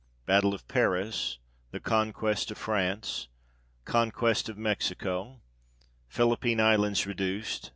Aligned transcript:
Battle 0.25 0.55
of 0.55 0.67
Paris. 0.67 1.37
The 1.69 1.79
conquest 1.79 2.49
of 2.49 2.57
France. 2.57 3.27
Conquest 3.85 4.49
of 4.49 4.57
Mexico. 4.57 5.41
Philippine 6.07 6.59
Islands 6.59 7.05
reduced. 7.05 7.69